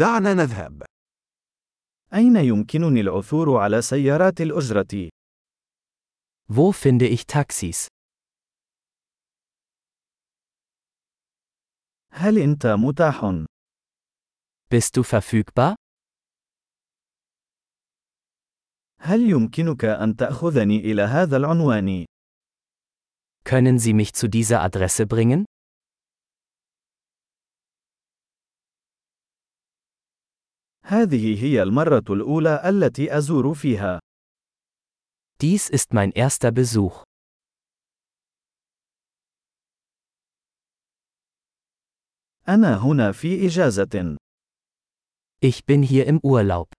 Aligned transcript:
دعنا 0.00 0.34
نذهب. 0.34 0.82
أين 2.14 2.36
يمكنني 2.36 3.00
العثور 3.00 3.56
على 3.56 3.82
سيارات 3.82 4.40
الأجرة؟ 4.40 5.08
Wo 6.48 6.72
finde 6.72 7.06
ich 7.06 7.26
Taxis? 7.26 7.88
هل 12.12 12.38
أنت 12.38 12.66
متاح؟ 12.66 13.44
Bist 14.70 14.96
du 14.96 15.02
verfügbar? 15.02 15.74
هل 19.00 19.30
يمكنك 19.30 19.84
أن 19.84 20.16
تأخذني 20.16 20.78
إلى 20.78 21.02
هذا 21.02 21.36
العنوان؟ 21.36 22.06
Können 23.44 23.78
Sie 23.78 23.92
mich 23.92 24.14
zu 24.14 24.28
dieser 24.28 24.62
Adresse 24.62 25.06
bringen? 25.06 25.44
هذه 30.90 31.44
هي 31.44 31.62
المرة 31.62 32.04
الأولى 32.10 32.62
التي 32.68 33.18
أزور 33.18 33.54
فيها. 33.54 34.00
Dies 35.42 35.70
ist 35.70 35.94
mein 35.94 36.10
erster 36.12 36.50
Besuch. 36.50 37.04
أنا 42.48 42.76
هنا 42.76 43.12
في 43.12 43.46
إجازة. 43.46 44.16
Ich 45.40 45.64
bin 45.64 45.82
hier 45.82 46.06
im 46.06 46.18
Urlaub. 46.24 46.72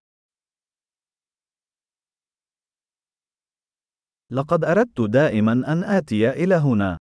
لقد 4.32 4.64
أردت 4.64 5.02
دائما 5.02 5.52
أن 5.52 5.84
آتي 5.84 6.30
إلى 6.30 6.56
هنا. 6.56 6.98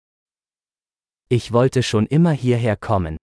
Ich 1.30 1.52
wollte 1.52 1.84
schon 1.84 2.08
immer 2.08 2.32
hierher 2.32 2.76
kommen. 2.76 3.18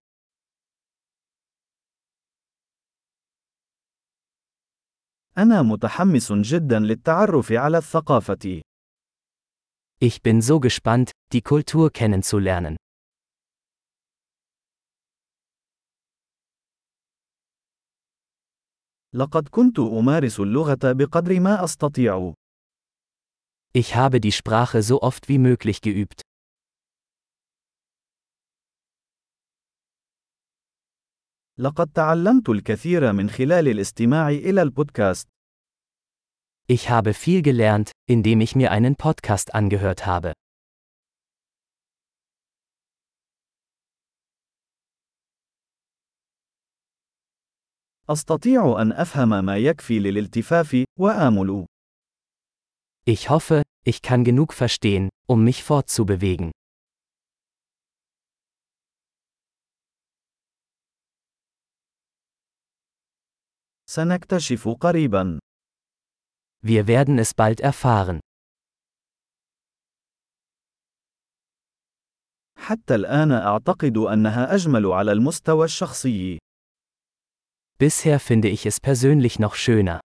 أنا 5.37 5.61
متحمس 5.61 6.31
جدا 6.31 6.79
للتعرف 6.79 7.51
على 7.51 7.77
الثقافة. 7.77 8.61
Ich 9.99 10.21
bin 10.21 10.41
so 10.41 10.59
gespannt, 10.59 11.11
die 11.33 11.41
Kultur 11.41 11.91
kennenzulernen. 11.91 12.75
لقد 19.13 19.47
كنت 19.47 19.79
أمارس 19.79 20.39
اللغة 20.39 20.77
بقدر 20.83 21.39
ما 21.39 21.63
أستطيع. 21.63 22.33
Ich 23.73 23.95
habe 23.95 24.19
die 24.19 24.31
Sprache 24.31 24.81
so 24.81 25.01
oft 25.01 25.29
wie 25.29 25.37
möglich 25.37 25.81
geübt. 25.81 26.21
لقد 31.59 31.87
تعلمت 31.87 32.49
الكثير 32.49 33.13
من 33.13 33.29
خلال 33.29 33.67
الاستماع 33.67 34.29
إلى 34.29 34.61
البودكاست. 34.61 35.27
Ich 36.69 36.89
habe 36.89 37.13
viel 37.13 37.41
gelernt, 37.41 37.91
indem 38.09 38.41
ich 38.41 38.55
mir 38.55 38.71
einen 38.71 38.95
Podcast 38.95 39.55
angehört 39.55 40.05
habe. 40.05 40.33
أستطيع 48.09 48.81
أن 48.81 48.91
أفهم 48.91 49.45
ما 49.45 49.57
يكفي 49.57 49.99
للالتفاف 49.99 50.85
وآمل. 50.99 51.65
Ich 53.09 53.29
hoffe, 53.29 53.63
ich 53.85 54.01
kann 54.01 54.23
genug 54.23 54.53
verstehen, 54.53 55.09
um 55.27 55.43
mich 55.43 55.63
fortzubewegen. 55.63 56.51
سنكتشف 63.91 64.67
قريبا. 64.67 65.39
Wir 66.65 66.87
werden 66.87 67.19
es 67.19 67.33
bald 67.33 67.61
erfahren. 67.61 68.19
حتى 72.57 72.95
الآن 72.95 73.31
أعتقد 73.31 73.97
أنها 73.97 74.55
أجمل 74.55 74.85
على 74.85 75.11
المستوى 75.11 75.65
الشخصي. 75.65 76.37
Bisher 77.79 78.19
finde 78.19 78.49
ich 78.49 78.65
es 78.65 78.79
persönlich 78.79 79.39
noch 79.39 79.55
schöner. 79.55 79.99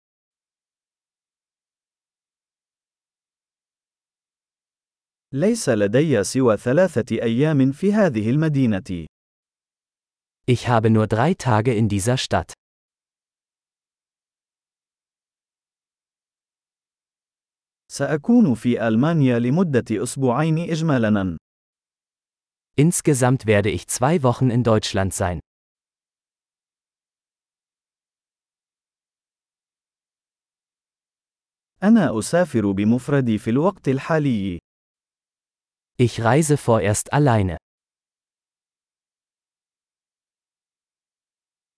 ليس 5.32 5.68
لدي 5.68 6.24
سوى 6.24 6.56
ثلاثة 6.56 7.22
أيام 7.22 7.72
في 7.72 7.92
هذه 7.92 8.30
المدينة. 8.30 9.06
Ich 10.46 10.68
habe 10.68 10.90
nur 10.90 11.06
drei 11.06 11.34
Tage 11.34 11.74
in 11.74 11.88
dieser 11.88 12.18
Stadt. 12.18 12.52
سأكون 17.91 18.53
في 18.55 18.87
ألمانيا 18.87 19.39
لمدة 19.39 20.03
أسبوعين 20.03 20.57
إجمالاً. 20.57 21.37
Insgesamt 22.79 23.45
werde 23.47 23.69
ich 23.69 23.87
zwei 23.87 24.23
Wochen 24.23 24.49
in 24.49 24.63
Deutschland 24.63 25.13
sein. 25.13 25.39
أنا 31.83 32.19
أسافر 32.19 32.71
بمفردي 32.71 33.37
في 33.37 33.49
الوقت 33.49 33.87
الحالي. 33.87 34.59
Ich 36.01 36.21
reise 36.21 36.57
vorerst 36.57 37.13
alleine. 37.13 37.57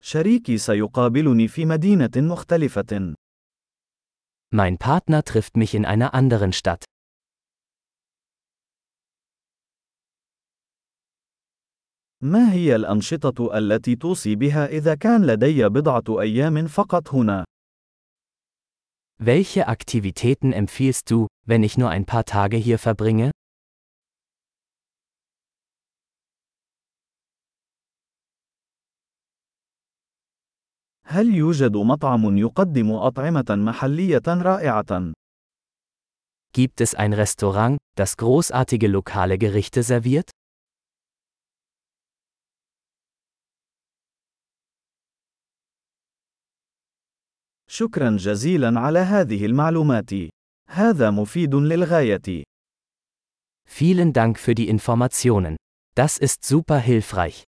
شريكي 0.02 0.58
سيقابلني 0.58 1.48
في 1.48 1.66
مدينة 1.66 2.12
مختلفة. 2.18 3.16
Mein 4.51 4.79
Partner 4.79 5.25
trifft 5.25 5.57
mich 5.57 5.75
in 5.75 5.85
einer 5.85 6.15
anderen 6.15 6.53
Stadt. 6.53 6.85
ما 12.23 12.53
هي 12.53 12.77
الأنشطة 12.77 13.59
التي 13.59 13.97
توصي 13.97 14.35
بها 14.35 14.67
إذا 14.67 14.95
كان 14.95 15.27
لدي 15.27 15.69
بضعة 15.69 16.21
أيام 16.21 16.67
فقط 16.67 17.15
هنا؟ 17.15 17.45
Welche 19.19 19.69
Aktivitäten 19.69 20.53
empfiehlst 20.53 21.11
du, 21.11 21.29
wenn 21.47 21.62
ich 21.62 21.79
nur 21.79 21.91
ein 21.91 22.05
paar 22.05 22.25
Tage 22.25 22.57
hier 22.57 22.79
verbringe? 22.79 23.31
هل 31.09 31.35
يوجد 31.35 31.77
مطعم 31.77 32.39
يقدم 32.39 32.93
أطعمة 32.93 33.45
محلية 33.51 34.23
رائعة؟ 34.29 35.12
Gibt 36.53 36.81
es 36.81 36.95
ein 36.95 37.12
Restaurant, 37.12 37.79
das 37.97 38.17
großartige 38.17 38.89
lokale 38.89 39.39
Gerichte 39.39 39.83
serviert? 39.83 40.31
شكرا 47.69 48.17
جزيلا 48.17 48.81
على 48.81 48.99
هذه 48.99 49.47
المعلومات. 49.47 50.11
هذا 50.71 51.11
مفيد 51.11 51.55
للغاية. 51.55 52.45
Vielen 53.67 54.12
Dank 54.12 54.39
für 54.39 54.55
die 54.55 54.69
Informationen. 54.69 55.57
Das 55.97 56.19
ist 56.19 56.45
super 56.45 56.79
hilfreich. 56.79 57.45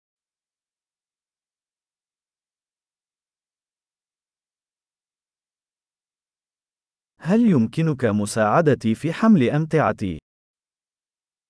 هل 7.21 7.41
يمكنك 7.41 8.05
مساعدتي 8.05 8.95
في 8.95 9.13
حمل 9.13 9.51
أمتعتي؟ 9.51 10.19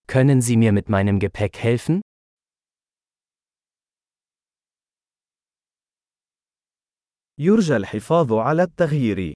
Können 0.08 0.40
Sie 0.40 0.56
mir 0.56 0.72
mit 0.72 0.88
meinem 0.88 1.18
Gepäck 1.18 1.58
helfen? 1.58 2.00
يرجى 7.38 7.76
الحفاظ 7.76 8.32
على 8.32 8.62
التغيير. 8.62 9.34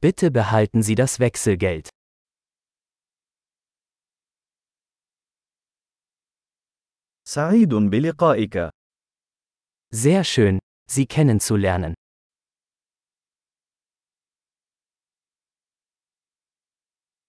Bitte 0.00 0.30
behalten 0.30 0.82
Sie 0.82 0.94
das 0.94 1.18
Wechselgeld. 1.18 1.88
سعيد 7.28 7.74
بلقائك. 7.74 8.70
Sehr 9.90 10.24
schön, 10.24 10.58
Sie 10.90 11.06
kennenzulernen. 11.06 11.94